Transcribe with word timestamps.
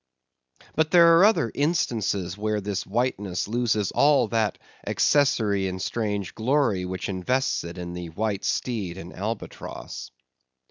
But 0.73 0.89
there 0.89 1.19
are 1.19 1.25
other 1.25 1.51
instances 1.53 2.35
where 2.35 2.59
this 2.59 2.87
whiteness 2.87 3.47
loses 3.47 3.91
all 3.91 4.27
that 4.29 4.57
accessory 4.87 5.67
and 5.67 5.79
strange 5.79 6.33
glory 6.33 6.85
which 6.85 7.07
invests 7.07 7.63
it 7.63 7.77
in 7.77 7.93
the 7.93 8.09
White 8.09 8.43
Steed 8.43 8.97
and 8.97 9.13
Albatross. 9.13 10.09